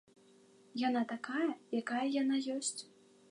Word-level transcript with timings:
Яна 0.87 1.03
такая, 1.11 1.51
якая 1.81 2.05
яна 2.21 2.37
ёсць. 2.57 2.75